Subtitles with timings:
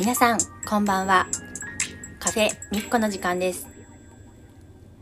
[0.00, 1.26] 皆さん、こんばんは。
[2.18, 3.68] カフェみっこの時間です。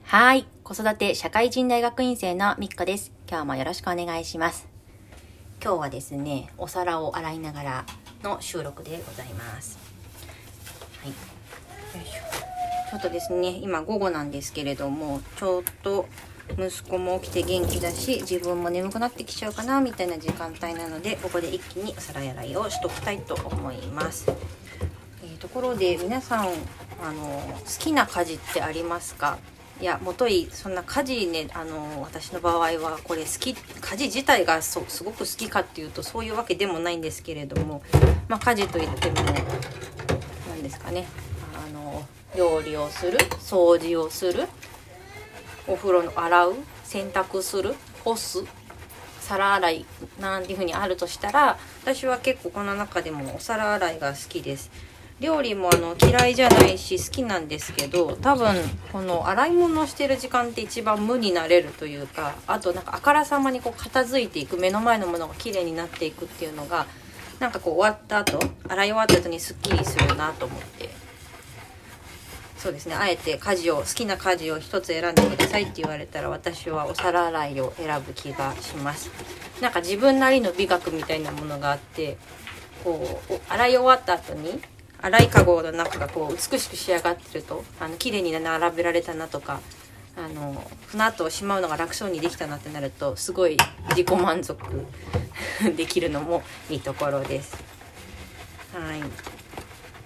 [0.02, 0.49] はい。
[0.65, 3.13] 子育て社会人大学院生のみっこです。
[3.29, 4.67] 今日もよろしくお願いします。
[5.63, 7.84] 今日はですね、お皿を洗いながら
[8.25, 9.79] の収録でございます。
[11.02, 11.11] はい。
[11.11, 11.14] よ
[12.04, 12.91] いしょ。
[12.91, 16.09] ちょっとですね、今午後なんですけれども、ちょっと
[16.59, 24.27] 息子も起きて元気だし、自分も眠くなってきちゃうかな、みたいな時間帯なので、ここで一気にお皿洗いをしときたいと思います。
[25.40, 26.49] ところで皆さん
[27.03, 29.39] あの好きな家事ってありますか？
[29.81, 37.82] いやもといそんな家事ねあの私の場合はこれ好き家事自体がそすごく好きかっていうとそういうわけでもないんですけれども、
[38.28, 39.16] まあ、家事といっても
[40.50, 41.06] 何ですかね。
[41.54, 44.46] あの料理をする掃除をする
[45.66, 48.45] お風呂の洗う洗濯する干す
[49.20, 49.86] 皿洗い
[50.20, 54.70] なんていう風にあるとしたら私は結構この中でもお皿洗いが好きです。
[55.20, 58.54] 料理もあの嫌いじゃないし好きなんですけど多分
[58.90, 66.87] この洗い物をしてる時間って一番無になれるというかあとなんかあからさまにこう片付いていく目の前のものが綺麗になっていくっていうのが
[67.39, 70.91] なんかこう終わった後洗い終わった後にすっきりするなと思って。
[72.57, 72.95] そうですね。
[72.95, 79.11] あえて家事を好きな家事を一つ選んでくださいって言われたら私はお皿洗いを選ぶ気がします。
[79.62, 82.19] なんか自分なりの美学みたいなものがあって
[82.84, 84.61] こう洗い終わった後に
[85.03, 89.61] 洗いかごの中がこう美しく仕上がってるとあの綺麗に並べられたなとか
[90.17, 93.56] あのその後しまうのが楽そうにできたなってなるとすごい
[93.91, 94.59] 自己満足
[95.77, 97.56] できるのもいいところです。
[98.73, 99.03] はい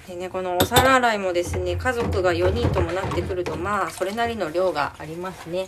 [0.08, 5.66] でね、このお皿洗いもですね家族が4人ともなってくるとまあそれなりの量がありますね。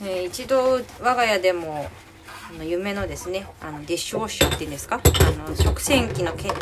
[0.00, 1.90] えー一度我が家でも
[2.50, 5.00] あの夢のですねあのディッシュウォッシャーっていうんですか？
[5.46, 6.54] あの食洗機のけの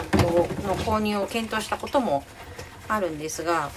[0.77, 2.25] 購入を検討したことも
[2.89, 3.71] あるんですが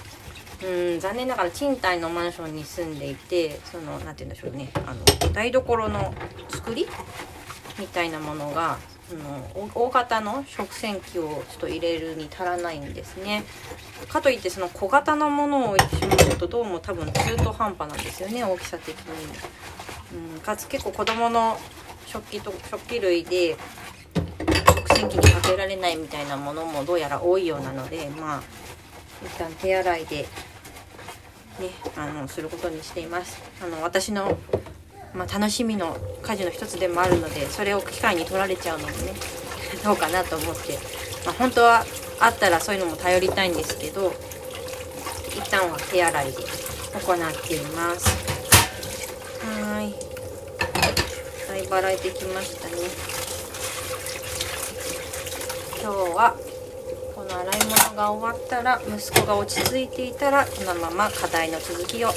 [0.64, 6.14] うん残念ながら賃貸のマンションに住んでいてその何て言うんでしょうねあの台所の
[6.50, 6.88] 作り
[7.78, 8.78] みたいなものが
[9.08, 13.44] その大大型の食洗機をちょっと入れるに足らないんですね
[14.10, 19.06] かといってその小型のものを置いてしまうとどうも多分中途半端なんですよね大きさ的に。
[20.12, 21.60] うん、かつ結構子供の
[22.12, 23.56] 食器と食器類で
[24.16, 28.44] 食洗機にかけられないみたいなものもどうやら多いようなのでまあ
[29.24, 30.28] 一旦手洗いでね
[31.96, 33.40] あのすることにしています。
[33.64, 34.40] あの私の、
[35.14, 39.14] まあ、楽しみの家事の一つでもあるのでそれを機会に取られちゃうのもね
[39.86, 40.80] どうかなと思って、
[41.26, 41.86] まあ、本当は
[42.20, 44.14] あったらそういうのも頼りたいんですけど
[45.30, 48.10] 一旦は手洗いで行っています。
[49.46, 50.09] はー
[51.78, 52.74] いだいてきましたね。
[55.82, 56.36] 今日は
[57.16, 62.10] この洗い物が終わったら息子が落ち着いていたらこのまま課題の続きを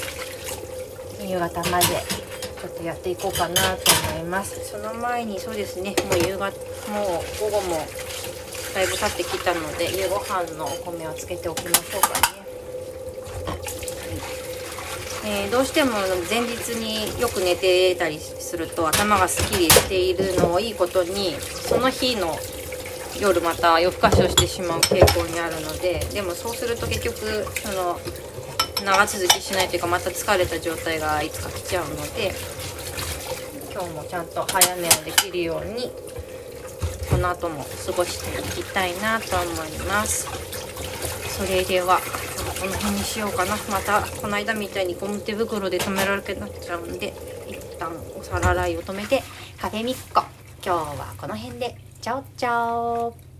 [1.21, 4.71] 夕方までちょっとやっていこうかなと思います。
[4.71, 6.51] その前にそうですねもう夕方
[6.91, 7.77] もう午後も
[8.73, 12.42] だいぶ経ってきたので夕ご飯のお米をつけておきましょうかね。
[15.25, 15.91] えーどうしても
[16.29, 22.35] 前日によく寝てたりすると頭がすっきりしているのをいいことにその日の
[23.21, 27.15] 夜また夜更かしをしてしまう傾向にあるのででもそうすると結局
[27.61, 27.99] その
[28.83, 32.33] 長続きしないというかまた疲れた状態がいつか来ちゃうので
[33.71, 35.89] 今日もちゃんと早寝をできるように
[37.09, 40.27] この後も過ごしていきたいなと思います。
[41.33, 41.99] それでは
[42.63, 43.57] この辺にしようかな。
[43.69, 47.13] またこの間みたいにゴム手袋で止められなくなっちゃうんで
[47.45, 49.21] 一旦お皿洗いを止めて
[49.59, 50.23] カフェミッコ。
[50.65, 51.75] 今日はこの辺で。
[52.01, 53.32] チャオチャオ。